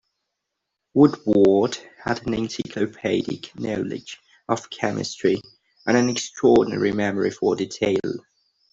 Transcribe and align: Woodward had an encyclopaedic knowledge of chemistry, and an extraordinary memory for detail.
Woodward 0.95 1.77
had 2.03 2.25
an 2.25 2.33
encyclopaedic 2.33 3.53
knowledge 3.59 4.19
of 4.49 4.71
chemistry, 4.71 5.39
and 5.85 5.95
an 5.95 6.09
extraordinary 6.09 6.91
memory 6.91 7.29
for 7.29 7.55
detail. 7.55 7.99